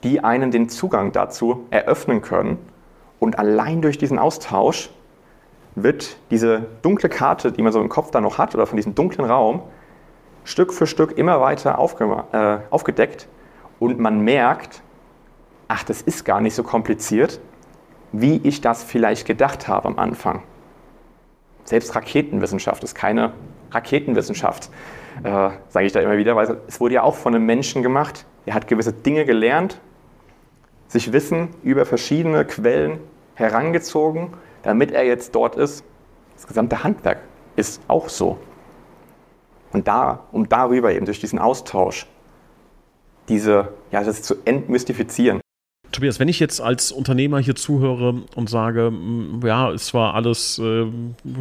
[0.03, 2.57] die einen den Zugang dazu eröffnen können.
[3.19, 4.89] Und allein durch diesen Austausch
[5.75, 8.95] wird diese dunkle Karte, die man so im Kopf da noch hat, oder von diesem
[8.95, 9.61] dunklen Raum,
[10.43, 11.79] Stück für Stück immer weiter
[12.33, 13.27] äh, aufgedeckt
[13.79, 14.81] und man merkt,
[15.67, 17.39] ach, das ist gar nicht so kompliziert,
[18.11, 20.43] wie ich das vielleicht gedacht habe am Anfang.
[21.63, 23.31] Selbst Raketenwissenschaft ist keine
[23.73, 24.69] Raketenwissenschaft,
[25.23, 28.25] äh, sage ich da immer wieder, weil es wurde ja auch von einem Menschen gemacht,
[28.45, 29.79] der hat gewisse Dinge gelernt,
[30.87, 32.99] sich Wissen über verschiedene Quellen
[33.35, 35.83] herangezogen, damit er jetzt dort ist.
[36.35, 37.19] Das gesamte Handwerk
[37.55, 38.37] ist auch so.
[39.71, 42.07] Und da, um darüber eben durch diesen Austausch,
[43.27, 45.41] diese, ja, das zu entmystifizieren,
[45.93, 48.91] Tobias, wenn ich jetzt als Unternehmer hier zuhöre und sage,
[49.45, 50.85] ja, es war alles, äh,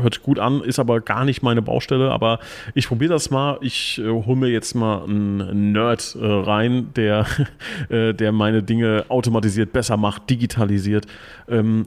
[0.00, 2.38] hört gut an, ist aber gar nicht meine Baustelle, aber
[2.74, 7.26] ich probiere das mal, ich äh, hole mir jetzt mal einen Nerd äh, rein, der,
[7.88, 11.06] äh, der meine Dinge automatisiert, besser macht, digitalisiert.
[11.48, 11.86] Ähm,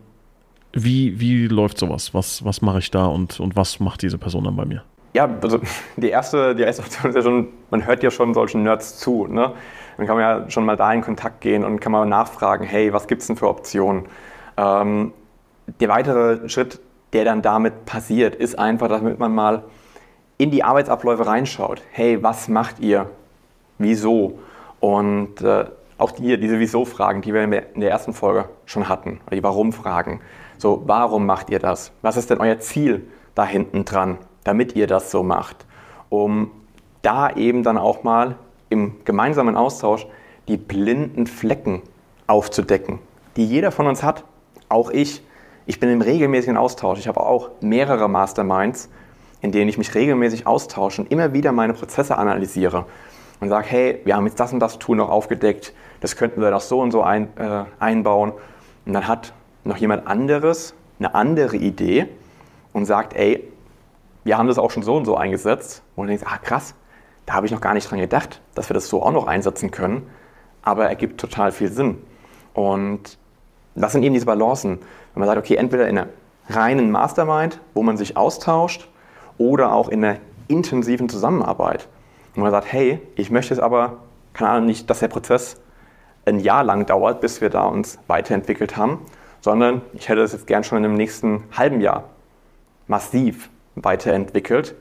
[0.74, 2.14] wie, wie läuft sowas?
[2.14, 4.84] Was, was mache ich da und, und was macht diese Person dann bei mir?
[5.16, 5.62] Ja, also
[5.96, 9.28] die erste, die erste Option ist ja schon, man hört ja schon solchen Nerds zu.
[9.28, 9.54] Ne?
[9.96, 12.92] Dann kann man ja schon mal da in Kontakt gehen und kann mal nachfragen, hey,
[12.92, 14.08] was gibt es denn für Optionen?
[14.58, 15.14] Ähm,
[15.80, 16.82] der weitere Schritt,
[17.14, 19.64] der dann damit passiert, ist einfach, damit man mal
[20.38, 21.82] in die Arbeitsabläufe reinschaut.
[21.92, 23.10] Hey, was macht ihr?
[23.78, 24.40] Wieso?
[24.82, 25.64] Und äh,
[25.98, 30.20] auch die, diese Wieso-Fragen, die wir in der ersten Folge schon hatten, die Warum-Fragen.
[30.58, 31.94] So, warum macht ihr das?
[32.02, 35.66] Was ist denn euer Ziel da hinten dran, damit ihr das so macht?
[36.08, 36.52] Um
[37.02, 38.36] da eben dann auch mal
[38.70, 40.08] im gemeinsamen Austausch
[40.48, 41.82] die blinden Flecken
[42.28, 43.00] aufzudecken,
[43.36, 44.24] die jeder von uns hat,
[44.70, 45.22] auch ich.
[45.66, 47.00] Ich bin im regelmäßigen Austausch.
[47.00, 48.90] Ich habe auch mehrere Masterminds,
[49.42, 52.86] in denen ich mich regelmäßig austausche und immer wieder meine Prozesse analysiere
[53.40, 56.52] und sage, hey, wir haben jetzt das und das Tool noch aufgedeckt, das könnten wir
[56.52, 58.34] doch so und so ein, äh, einbauen.
[58.86, 62.08] Und dann hat noch jemand anderes eine andere Idee
[62.74, 63.44] und sagt, ey,
[64.26, 65.84] wir haben das auch schon so und so eingesetzt.
[65.96, 66.76] Und du denkst, ah krass,
[67.26, 69.72] da habe ich noch gar nicht dran gedacht, dass wir das so auch noch einsetzen
[69.72, 70.10] können,
[70.64, 72.02] aber ergibt total viel Sinn.
[72.54, 73.18] Und
[73.76, 74.80] das sind eben diese Balancen.
[75.14, 76.10] Wenn man sagt, okay, entweder in einer
[76.50, 78.90] reinen Mastermind, wo man sich austauscht,
[79.38, 81.88] oder auch in einer intensiven Zusammenarbeit.
[82.36, 83.98] Und man sagt, hey, ich möchte es aber,
[84.34, 85.58] keine Ahnung, nicht, dass der Prozess
[86.26, 89.02] ein Jahr lang dauert, bis wir da uns weiterentwickelt haben,
[89.42, 92.06] sondern ich hätte es jetzt gern schon in dem nächsten halben Jahr
[92.88, 94.76] massiv weiterentwickelt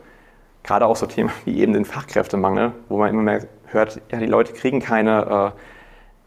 [0.65, 4.27] gerade auch so Themen wie eben den Fachkräftemangel, wo man immer mehr hört, ja, die
[4.27, 5.59] Leute kriegen keine äh,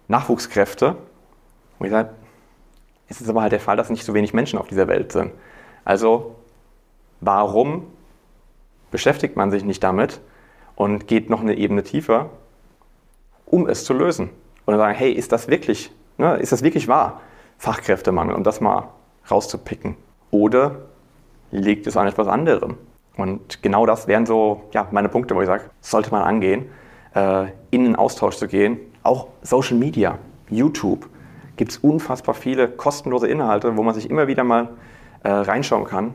[0.08, 0.96] Nachwuchskräfte.
[1.80, 2.12] Und ich sage,
[3.10, 5.32] es ist aber halt der Fall, dass nicht so wenig Menschen auf dieser Welt sind.
[5.84, 6.36] Also
[7.20, 7.88] warum
[8.92, 10.22] beschäftigt man sich nicht damit
[10.76, 12.30] und geht noch eine Ebene tiefer,
[13.46, 14.30] um es zu lösen?
[14.66, 17.22] Und dann sagen, hey, ist das wirklich, ne, ist das wirklich wahr?
[17.58, 18.90] Fachkräftemangel, um das mal
[19.32, 19.96] rauszupicken.
[20.30, 20.87] Oder
[21.52, 22.78] liegt es an etwas anderem?
[23.18, 26.66] Und genau das wären so ja, meine Punkte, wo ich sage, sollte man angehen,
[27.16, 28.78] äh, in den Austausch zu gehen.
[29.04, 31.10] Auch Social Media, YouTube,
[31.56, 34.70] gibt es unfassbar viele kostenlose Inhalte, wo man sich immer wieder mal
[35.24, 36.14] äh, reinschauen kann.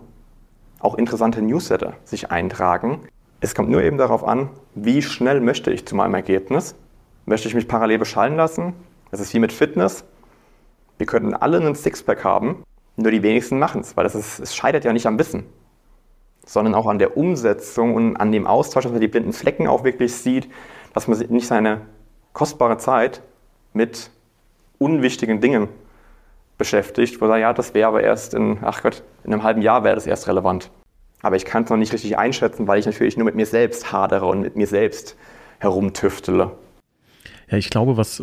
[0.78, 3.00] Auch interessante Newsletter sich eintragen.
[3.40, 6.76] Es kommt nur eben darauf an, wie schnell möchte ich zu meinem Ergebnis.
[7.26, 8.74] Möchte ich mich parallel beschallen lassen?
[9.10, 10.04] Das ist wie mit Fitness.
[10.98, 12.62] Wir könnten alle einen Sixpack haben,
[12.96, 15.46] nur die wenigsten machen es, weil das ist, es scheitert ja nicht am Wissen
[16.44, 19.84] sondern auch an der Umsetzung und an dem Austausch, dass man die blinden Flecken auch
[19.84, 20.48] wirklich sieht,
[20.92, 21.82] dass man nicht seine
[22.32, 23.22] kostbare Zeit
[23.72, 24.10] mit
[24.78, 25.68] unwichtigen Dingen
[26.58, 29.84] beschäftigt, wo er ja, das wäre aber erst in, ach Gott, in einem halben Jahr
[29.84, 30.70] wäre das erst relevant.
[31.22, 33.92] Aber ich kann es noch nicht richtig einschätzen, weil ich natürlich nur mit mir selbst
[33.92, 35.16] hadere und mit mir selbst
[35.60, 36.50] herumtüftele.
[37.52, 38.22] Ja, ich glaube, was,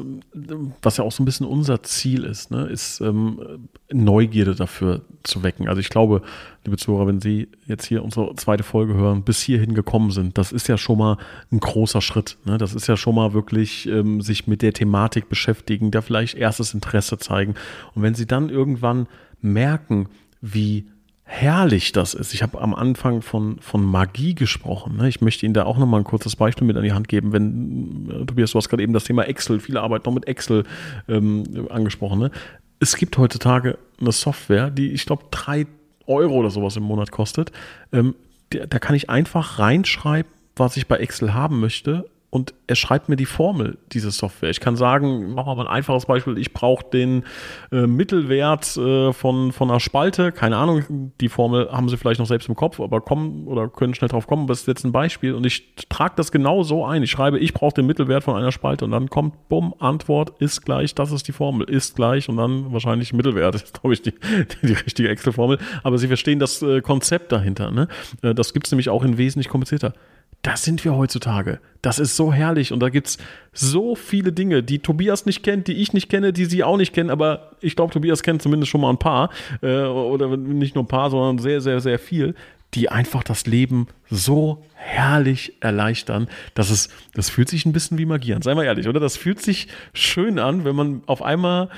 [0.81, 5.43] was ja auch so ein bisschen unser Ziel ist, ne, ist ähm, Neugierde dafür zu
[5.43, 5.69] wecken.
[5.69, 6.23] Also ich glaube,
[6.65, 10.51] liebe Zuhörer, wenn Sie jetzt hier unsere zweite Folge hören, bis hierhin gekommen sind, das
[10.51, 11.17] ist ja schon mal
[11.51, 12.39] ein großer Schritt.
[12.45, 12.57] Ne?
[12.57, 16.73] Das ist ja schon mal wirklich ähm, sich mit der Thematik beschäftigen, da vielleicht erstes
[16.73, 17.53] Interesse zeigen.
[17.93, 19.05] Und wenn Sie dann irgendwann
[19.41, 20.09] merken,
[20.41, 20.87] wie
[21.31, 22.33] herrlich das ist.
[22.33, 24.97] Ich habe am Anfang von, von Magie gesprochen.
[24.97, 25.07] Ne?
[25.07, 27.31] Ich möchte Ihnen da auch nochmal ein kurzes Beispiel mit an die Hand geben.
[27.31, 30.63] Wenn, äh, Tobias, du hast gerade eben das Thema Excel, viele arbeiten noch mit Excel
[31.07, 32.17] ähm, angesprochen.
[32.17, 32.31] Ne?
[32.79, 35.67] Es gibt heutzutage eine Software, die, ich glaube, drei
[36.07, 37.51] Euro oder sowas im Monat kostet.
[37.93, 38.15] Ähm,
[38.49, 43.09] da, da kann ich einfach reinschreiben, was ich bei Excel haben möchte und er schreibt
[43.09, 44.51] mir die Formel dieser Software.
[44.51, 47.23] Ich kann sagen, machen wir mal ein einfaches Beispiel, ich brauche den
[47.71, 52.27] äh, Mittelwert äh, von, von einer Spalte, keine Ahnung, die Formel haben sie vielleicht noch
[52.27, 54.91] selbst im Kopf, aber kommen oder können schnell drauf kommen, aber das ist jetzt ein
[54.91, 57.01] Beispiel und ich trage das genau so ein.
[57.01, 60.63] Ich schreibe, ich brauche den Mittelwert von einer Spalte und dann kommt, bumm, Antwort ist
[60.63, 64.03] gleich, das ist die Formel, ist gleich und dann wahrscheinlich Mittelwert, das ist glaube ich
[64.03, 67.71] die, die, die richtige Excel-Formel, aber Sie verstehen das äh, Konzept dahinter.
[67.71, 67.87] Ne?
[68.21, 69.93] Äh, das gibt es nämlich auch in wesentlich komplizierter
[70.41, 71.59] das sind wir heutzutage.
[71.81, 73.17] Das ist so herrlich und da gibt es
[73.53, 76.93] so viele Dinge, die Tobias nicht kennt, die ich nicht kenne, die sie auch nicht
[76.93, 79.29] kennen, aber ich glaube, Tobias kennt zumindest schon mal ein paar
[79.61, 82.35] äh, oder nicht nur ein paar, sondern sehr, sehr, sehr viel,
[82.73, 88.05] die einfach das Leben so herrlich erleichtern, dass es, das fühlt sich ein bisschen wie
[88.05, 88.41] Magie an.
[88.41, 88.99] Seien wir ehrlich, oder?
[88.99, 91.69] Das fühlt sich schön an, wenn man auf einmal,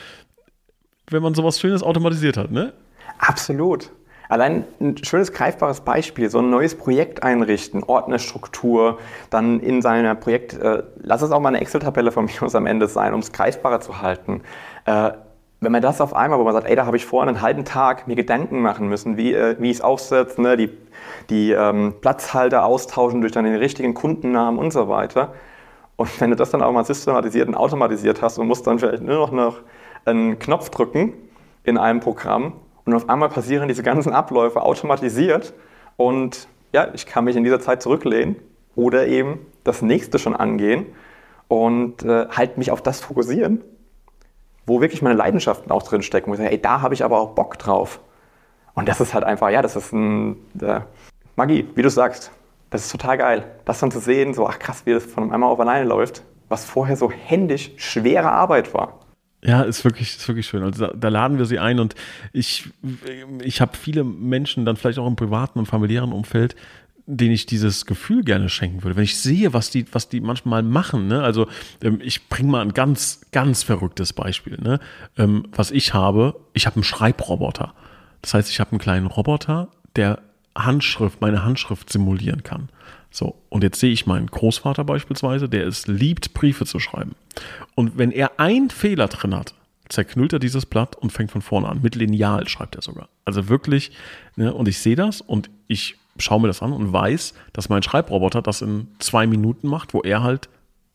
[1.07, 2.73] wenn man sowas Schönes automatisiert hat, ne?
[3.17, 3.91] Absolut.
[4.31, 8.97] Allein ein schönes greifbares Beispiel, so ein neues Projekt einrichten, Ordnerstruktur,
[9.29, 12.65] dann in seiner Projekt, äh, lass es auch mal eine Excel-Tabelle von mir aus am
[12.65, 14.39] Ende sein, um es greifbarer zu halten.
[14.85, 15.11] Äh,
[15.59, 17.65] wenn man das auf einmal, wo man sagt, ey, da habe ich vorhin einen halben
[17.65, 20.69] Tag mir Gedanken machen müssen, wie, äh, wie ich es aufsetze, ne, die,
[21.29, 25.33] die ähm, Platzhalter austauschen durch dann den richtigen Kundennamen und so weiter.
[25.97, 29.03] Und wenn du das dann auch mal systematisiert und automatisiert hast und musst dann vielleicht
[29.03, 29.57] nur noch
[30.05, 31.11] einen Knopf drücken
[31.65, 32.53] in einem Programm
[32.85, 35.53] und auf einmal passieren diese ganzen Abläufe automatisiert
[35.97, 38.37] und ja, ich kann mich in dieser Zeit zurücklehnen
[38.75, 40.85] oder eben das nächste schon angehen
[41.47, 43.61] und äh, halt mich auf das fokussieren,
[44.65, 46.29] wo wirklich meine Leidenschaften auch drin stecken.
[46.29, 47.99] Wo ich sage, ey, da habe ich aber auch Bock drauf.
[48.73, 50.79] Und das ist halt einfach, ja, das ist ein äh,
[51.35, 52.31] Magie, wie du sagst.
[52.69, 53.43] Das ist total geil.
[53.65, 56.63] Das dann zu sehen, so, ach krass, wie das von einmal auf alleine läuft, was
[56.63, 59.00] vorher so händisch schwere Arbeit war.
[59.43, 60.61] Ja, ist wirklich, ist wirklich schön.
[60.61, 61.95] Also da, da laden wir sie ein und
[62.31, 62.69] ich,
[63.43, 66.55] ich habe viele Menschen dann vielleicht auch im privaten und familiären Umfeld,
[67.07, 68.95] denen ich dieses Gefühl gerne schenken würde.
[68.95, 71.23] Wenn ich sehe, was die, was die manchmal machen, ne?
[71.23, 71.47] also
[71.81, 74.57] ähm, ich bringe mal ein ganz, ganz verrücktes Beispiel.
[74.61, 74.79] Ne?
[75.17, 77.73] Ähm, was ich habe, ich habe einen Schreibroboter.
[78.21, 80.19] Das heißt, ich habe einen kleinen Roboter, der
[80.55, 82.69] Handschrift, meine Handschrift simulieren kann.
[83.11, 87.15] So, und jetzt sehe ich meinen Großvater beispielsweise, der es liebt, Briefe zu schreiben.
[87.75, 89.53] Und wenn er einen Fehler drin hat,
[89.89, 91.81] zerknüllt er dieses Blatt und fängt von vorne an.
[91.81, 93.09] Mit Lineal schreibt er sogar.
[93.25, 93.91] Also wirklich,
[94.37, 97.83] ne, und ich sehe das und ich schaue mir das an und weiß, dass mein
[97.83, 100.49] Schreibroboter das in zwei Minuten macht, wo er halt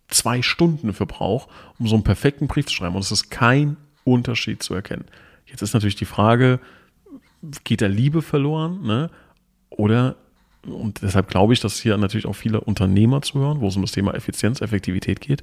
[0.09, 1.49] zwei Stunden für braucht,
[1.79, 2.95] um so einen perfekten Brief zu schreiben.
[2.95, 5.05] Und es ist kein Unterschied zu erkennen.
[5.47, 6.61] Jetzt ist natürlich die Frage,
[7.65, 8.83] geht der Liebe verloren?
[8.83, 9.11] Ne?
[9.71, 10.17] Oder,
[10.67, 13.93] und deshalb glaube ich, dass hier natürlich auch viele Unternehmer zuhören, wo es um das
[13.93, 15.43] Thema Effizienz, Effektivität geht.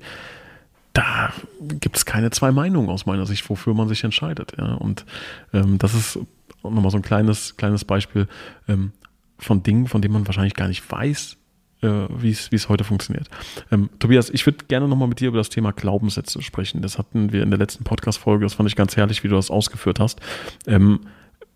[0.94, 4.54] Da gibt es keine zwei Meinungen aus meiner Sicht, wofür man sich entscheidet.
[4.58, 4.76] Ja?
[4.76, 5.06] Und
[5.52, 6.20] ähm, das ist
[6.62, 8.28] nochmal so ein kleines, kleines Beispiel.
[8.68, 8.92] Ähm,
[9.40, 11.38] von Dingen, von denen man wahrscheinlich gar nicht weiß,
[11.82, 13.30] äh, wie es heute funktioniert.
[13.72, 16.82] Ähm, Tobias, ich würde gerne nochmal mit dir über das Thema Glaubenssätze sprechen.
[16.82, 19.52] Das hatten wir in der letzten Podcast-Folge, das fand ich ganz herrlich, wie du das
[19.52, 20.20] ausgeführt hast.
[20.66, 21.02] Ähm,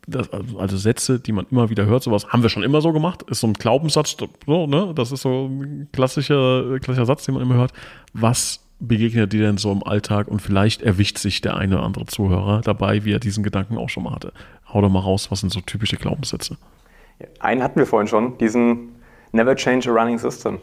[0.07, 3.23] das, also Sätze, die man immer wieder hört, sowas haben wir schon immer so gemacht,
[3.23, 4.15] ist so ein Glaubenssatz,
[4.45, 4.93] so, ne?
[4.95, 7.73] das ist so ein klassischer, klassischer Satz, den man immer hört.
[8.13, 12.05] Was begegnet dir denn so im Alltag und vielleicht erwischt sich der eine oder andere
[12.05, 14.33] Zuhörer dabei, wie er diesen Gedanken auch schon mal hatte.
[14.71, 16.57] Hau doch mal raus, was sind so typische Glaubenssätze?
[17.39, 18.95] Einen hatten wir vorhin schon, diesen
[19.31, 20.59] Never Change a Running System.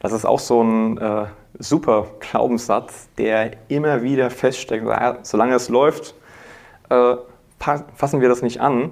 [0.00, 1.26] Das ist auch so ein äh,
[1.60, 4.84] super Glaubenssatz, der immer wieder feststeckt,
[5.22, 6.14] solange es läuft,
[6.90, 7.14] äh,
[7.62, 8.90] fassen wir das nicht an.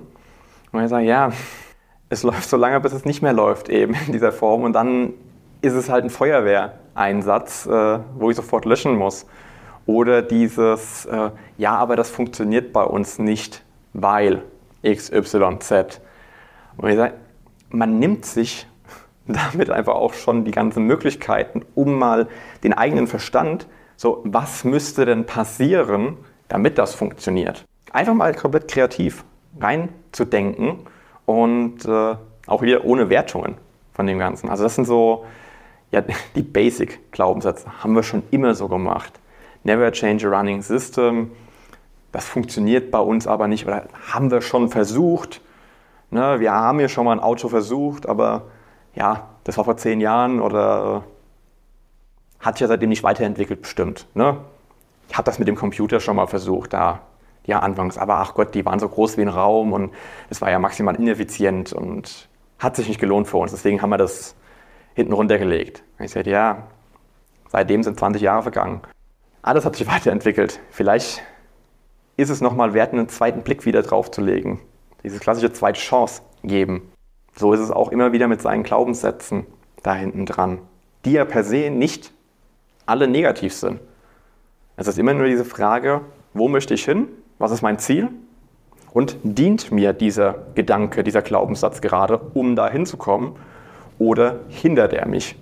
[0.72, 1.32] Und wir sagen, ja,
[2.08, 4.64] es läuft so lange, bis es nicht mehr läuft, eben in dieser Form.
[4.64, 5.14] Und dann
[5.62, 9.26] ist es halt ein Feuerwehreinsatz, äh, wo ich sofort löschen muss.
[9.86, 14.42] Oder dieses, äh, ja, aber das funktioniert bei uns nicht, weil
[14.84, 16.00] XYZ.
[16.76, 17.14] Und ich sage,
[17.70, 18.66] man nimmt sich
[19.26, 22.28] damit einfach auch schon die ganzen Möglichkeiten, um mal
[22.62, 26.16] den eigenen Verstand, so was müsste denn passieren,
[26.48, 27.64] damit das funktioniert.
[27.90, 29.24] Einfach mal komplett kreativ
[29.58, 30.78] reinzudenken
[31.26, 33.56] und äh, auch wieder ohne Wertungen
[33.92, 34.48] von dem Ganzen.
[34.48, 35.26] Also das sind so
[35.90, 36.02] ja,
[36.34, 39.18] die Basic-Glaubenssätze, haben wir schon immer so gemacht.
[39.64, 41.32] Never change a running system,
[42.12, 45.40] das funktioniert bei uns aber nicht oder haben wir schon versucht,
[46.10, 48.42] Ne, wir haben hier schon mal ein Auto versucht, aber
[48.94, 51.04] ja, das war vor zehn Jahren oder
[52.40, 54.06] äh, hat sich ja seitdem nicht weiterentwickelt, bestimmt.
[54.14, 54.38] Ne?
[55.08, 57.00] Ich habe das mit dem Computer schon mal versucht, da
[57.44, 59.92] ja anfangs, aber ach Gott, die waren so groß wie ein Raum und
[60.28, 63.50] es war ja maximal ineffizient und hat sich nicht gelohnt für uns.
[63.50, 64.36] Deswegen haben wir das
[64.94, 65.82] hinten runtergelegt.
[65.98, 66.68] Und ich sagte, ja,
[67.48, 68.82] seitdem sind 20 Jahre vergangen.
[69.42, 70.60] Alles hat sich weiterentwickelt.
[70.70, 71.22] Vielleicht
[72.16, 74.60] ist es nochmal wert, einen zweiten Blick wieder drauf zu legen
[75.02, 76.90] diese klassische zweite Chance geben.
[77.36, 79.46] So ist es auch immer wieder mit seinen Glaubenssätzen
[79.82, 80.58] da hinten dran,
[81.04, 82.12] die ja per se nicht
[82.86, 83.80] alle negativ sind.
[84.76, 86.02] Es ist immer nur diese Frage,
[86.34, 87.08] wo möchte ich hin?
[87.40, 88.10] Was ist mein Ziel?
[88.92, 93.32] Und dient mir dieser Gedanke, dieser Glaubenssatz gerade, um da hinzukommen?
[93.98, 95.36] Oder hindert er mich?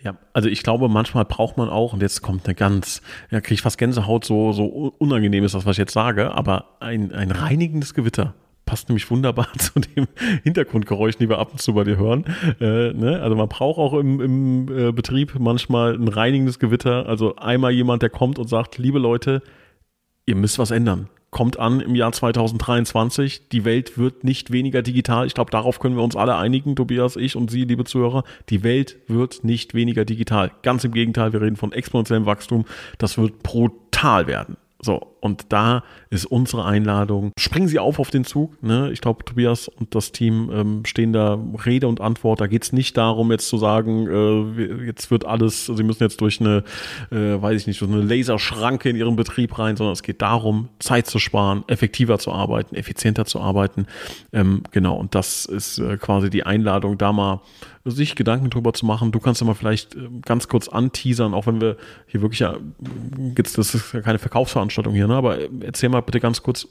[0.00, 3.54] Ja, also ich glaube, manchmal braucht man auch, und jetzt kommt eine ganz, ja, kriege
[3.54, 7.30] ich fast Gänsehaut, so, so unangenehm ist das, was ich jetzt sage, aber ein, ein
[7.30, 8.32] reinigendes Gewitter
[8.64, 10.08] passt nämlich wunderbar zu dem
[10.42, 12.24] Hintergrundgeräusch, die wir ab und zu bei dir hören.
[12.60, 13.20] Äh, ne?
[13.22, 17.06] Also man braucht auch im, im äh, Betrieb manchmal ein reinigendes Gewitter.
[17.06, 19.42] Also einmal jemand, der kommt und sagt, liebe Leute,
[20.26, 21.08] ihr müsst was ändern.
[21.30, 23.48] Kommt an im Jahr 2023.
[23.48, 25.26] Die Welt wird nicht weniger digital.
[25.26, 28.22] Ich glaube, darauf können wir uns alle einigen, Tobias, ich und Sie, liebe Zuhörer.
[28.50, 30.52] Die Welt wird nicht weniger digital.
[30.62, 32.66] Ganz im Gegenteil, wir reden von exponentiellem Wachstum.
[32.98, 34.56] Das wird brutal werden.
[34.80, 37.32] So, Und da ist unsere Einladung.
[37.38, 38.62] Springen Sie auf auf den Zug.
[38.62, 38.90] Ne?
[38.92, 42.42] Ich glaube, Tobias und das Team ähm, stehen da Rede und Antwort.
[42.42, 46.20] Da geht es nicht darum, jetzt zu sagen, äh, jetzt wird alles, Sie müssen jetzt
[46.20, 46.62] durch eine,
[47.10, 50.68] äh, weiß ich nicht, durch eine Laserschranke in Ihren Betrieb rein, sondern es geht darum,
[50.78, 53.86] Zeit zu sparen, effektiver zu arbeiten, effizienter zu arbeiten.
[54.34, 57.40] Ähm, genau, und das ist äh, quasi die Einladung, da mal
[57.84, 59.12] sich Gedanken drüber zu machen.
[59.12, 62.56] Du kannst ja mal vielleicht äh, ganz kurz anteasern, auch wenn wir hier wirklich ja,
[63.36, 65.13] jetzt, das ist ja keine Verkaufsveranstaltung hier, ne?
[65.14, 66.68] Aber erzähl mal bitte ganz kurz,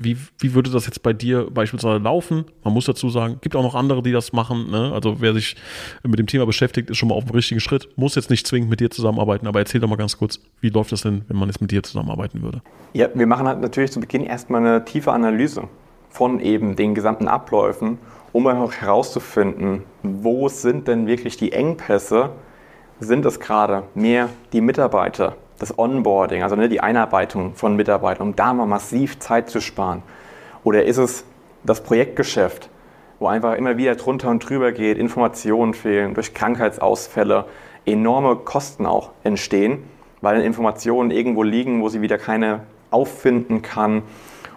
[0.00, 2.44] wie, wie würde das jetzt bei dir beispielsweise laufen?
[2.62, 4.70] Man muss dazu sagen, gibt auch noch andere, die das machen.
[4.70, 4.92] Ne?
[4.92, 5.56] Also wer sich
[6.04, 7.88] mit dem Thema beschäftigt, ist schon mal auf dem richtigen Schritt.
[7.96, 10.92] Muss jetzt nicht zwingend mit dir zusammenarbeiten, aber erzähl doch mal ganz kurz, wie läuft
[10.92, 12.62] das denn, wenn man jetzt mit dir zusammenarbeiten würde?
[12.92, 15.64] Ja, wir machen halt natürlich zu Beginn erstmal eine tiefe Analyse
[16.10, 17.98] von eben den gesamten Abläufen
[18.32, 22.30] um einfach herauszufinden, wo sind denn wirklich die Engpässe?
[23.00, 28.36] Sind es gerade mehr die Mitarbeiter, das Onboarding, also ne, die Einarbeitung von Mitarbeitern, um
[28.36, 30.02] da mal massiv Zeit zu sparen?
[30.64, 31.24] Oder ist es
[31.64, 32.70] das Projektgeschäft,
[33.18, 37.46] wo einfach immer wieder drunter und drüber geht, Informationen fehlen, durch Krankheitsausfälle
[37.84, 39.82] enorme Kosten auch entstehen,
[40.20, 44.02] weil Informationen irgendwo liegen, wo sie wieder keine auffinden kann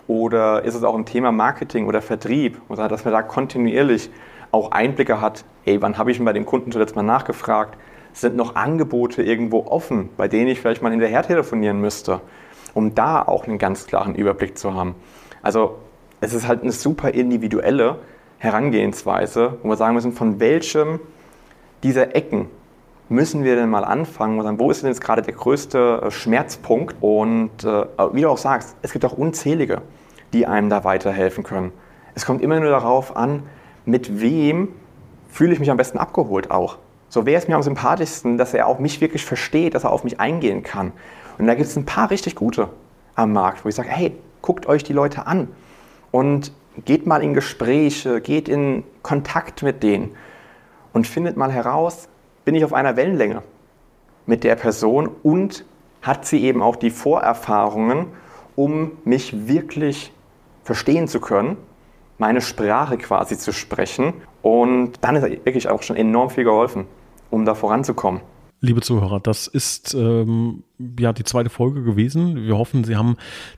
[0.07, 4.09] oder ist es auch ein Thema Marketing oder Vertrieb, dass man da kontinuierlich
[4.51, 7.77] auch Einblicke hat, ey, wann habe ich denn bei dem Kunden zuletzt mal nachgefragt?
[8.13, 12.21] Sind noch Angebote irgendwo offen, bei denen ich vielleicht mal hinterher telefonieren müsste,
[12.73, 14.95] um da auch einen ganz klaren Überblick zu haben?
[15.41, 15.77] Also
[16.19, 17.99] es ist halt eine super individuelle
[18.37, 20.99] Herangehensweise, wo wir sagen müssen, von welchem
[21.83, 22.47] dieser Ecken
[23.09, 24.59] müssen wir denn mal anfangen?
[24.59, 26.95] Wo ist denn jetzt gerade der größte äh, Schmerzpunkt?
[27.01, 29.81] Und äh, wie du auch sagst, es gibt auch unzählige
[30.33, 31.71] die einem da weiterhelfen können.
[32.15, 33.43] Es kommt immer nur darauf an,
[33.85, 34.69] mit wem
[35.29, 36.77] fühle ich mich am besten abgeholt auch.
[37.11, 40.05] So wäre es mir am sympathischsten, dass er auch mich wirklich versteht, dass er auf
[40.05, 40.93] mich eingehen kann.
[41.37, 42.69] Und da gibt es ein paar richtig gute
[43.15, 45.49] am Markt, wo ich sage, hey, guckt euch die Leute an
[46.11, 46.53] und
[46.85, 50.15] geht mal in Gespräche, geht in Kontakt mit denen
[50.93, 52.07] und findet mal heraus,
[52.45, 53.43] bin ich auf einer Wellenlänge
[54.25, 55.65] mit der Person und
[56.01, 58.05] hat sie eben auch die Vorerfahrungen,
[58.55, 60.13] um mich wirklich
[60.63, 61.57] verstehen zu können,
[62.19, 64.13] meine Sprache quasi zu sprechen.
[64.41, 66.87] Und dann ist wirklich auch schon enorm viel geholfen,
[67.31, 68.21] um da voranzukommen.
[68.63, 70.61] Liebe Zuhörer, das ist ähm,
[70.99, 72.35] ja die zweite Folge gewesen.
[72.35, 73.17] Wir hoffen, Sie haben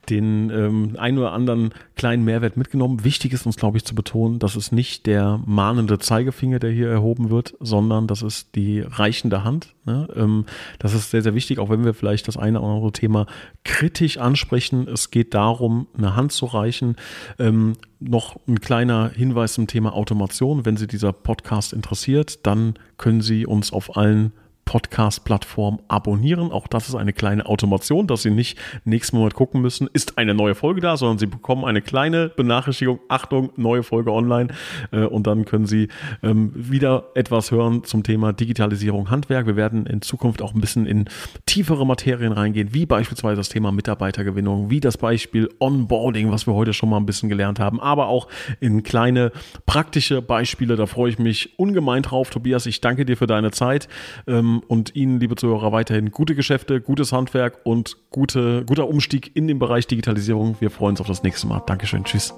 [0.09, 3.03] den ähm, ein oder anderen kleinen Mehrwert mitgenommen.
[3.03, 6.87] Wichtig ist uns, glaube ich, zu betonen, dass es nicht der mahnende Zeigefinger, der hier
[6.87, 9.75] erhoben wird, sondern das ist die reichende Hand.
[9.83, 10.07] Ne?
[10.15, 10.45] Ähm,
[10.79, 13.25] das ist sehr, sehr wichtig, auch wenn wir vielleicht das eine oder andere Thema
[13.65, 14.87] kritisch ansprechen.
[14.87, 16.95] Es geht darum, eine Hand zu reichen.
[17.39, 20.65] Ähm, noch ein kleiner Hinweis zum Thema Automation.
[20.65, 24.31] Wenn Sie dieser Podcast interessiert, dann können Sie uns auf allen
[24.65, 26.51] Podcast-Plattform abonnieren.
[26.51, 30.33] Auch das ist eine kleine Automation, dass Sie nicht nächsten Monat gucken müssen, ist eine
[30.33, 34.53] neue Folge da, sondern Sie bekommen eine kleine Benachrichtigung, Achtung, neue Folge online.
[34.91, 35.89] Äh, und dann können Sie
[36.21, 39.47] ähm, wieder etwas hören zum Thema Digitalisierung, Handwerk.
[39.47, 41.05] Wir werden in Zukunft auch ein bisschen in
[41.45, 46.73] tiefere Materien reingehen, wie beispielsweise das Thema Mitarbeitergewinnung, wie das Beispiel Onboarding, was wir heute
[46.73, 48.27] schon mal ein bisschen gelernt haben, aber auch
[48.59, 49.31] in kleine
[49.65, 50.75] praktische Beispiele.
[50.75, 52.29] Da freue ich mich ungemein drauf.
[52.29, 53.87] Tobias, ich danke dir für deine Zeit.
[54.27, 59.47] Ähm, und Ihnen, liebe Zuhörer, weiterhin gute Geschäfte, gutes Handwerk und gute, guter Umstieg in
[59.47, 60.57] den Bereich Digitalisierung.
[60.59, 61.61] Wir freuen uns auf das nächste Mal.
[61.65, 62.03] Dankeschön.
[62.03, 62.33] Tschüss.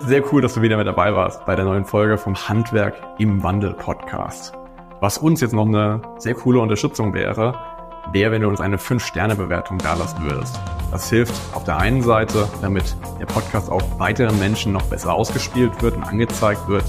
[0.00, 3.42] Sehr cool, dass du wieder mit dabei warst bei der neuen Folge vom Handwerk im
[3.42, 4.52] Wandel Podcast.
[5.00, 7.54] Was uns jetzt noch eine sehr coole Unterstützung wäre,
[8.10, 10.58] wäre, wenn du uns eine 5-Sterne-Bewertung dalassen würdest.
[10.90, 15.82] Das hilft auf der einen Seite, damit der Podcast auch weiteren Menschen noch besser ausgespielt
[15.82, 16.84] wird und angezeigt wird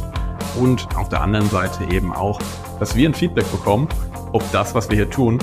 [0.60, 2.39] und auf der anderen Seite eben auch,
[2.79, 3.88] dass wir ein Feedback bekommen,
[4.32, 5.39] ob das, was wir hier tun,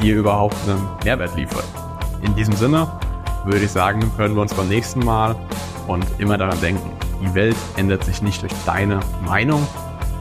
[0.00, 1.64] dir überhaupt einen Mehrwert liefert.
[2.22, 2.88] In diesem Sinne
[3.44, 5.36] würde ich sagen, hören wir uns beim nächsten Mal
[5.86, 6.90] und immer daran denken,
[7.20, 9.66] die Welt ändert sich nicht durch deine Meinung,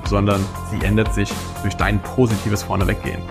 [0.06, 3.22] sondern sie ändert sich durch dein positives Vorneweggehen.